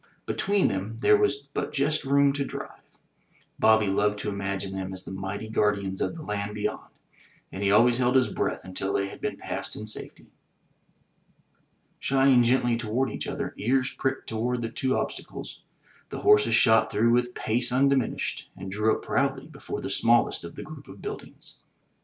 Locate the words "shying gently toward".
11.99-13.11